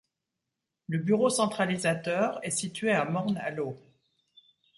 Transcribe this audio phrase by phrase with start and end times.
[0.87, 3.77] Le bureau centralisateur est situé à Morne-à-l'Eau.